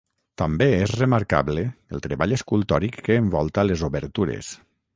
[0.41, 1.65] També és remarcable
[1.97, 4.51] el treball escultòric que envolta les obertures.